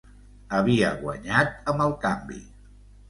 Havia 0.59 0.87
guanyat 1.03 1.71
amb 1.75 1.85
el 1.89 1.95
canvi! 2.07 2.41